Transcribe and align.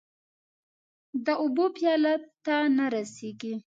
د 1.25 1.27
اوبو 1.41 1.65
پیالو 1.75 2.13
ته 2.45 2.55
نه 2.77 2.85
رسيږې 2.95 3.53